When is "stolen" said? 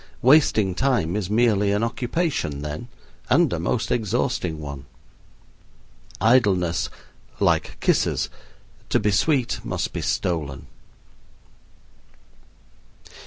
10.01-10.65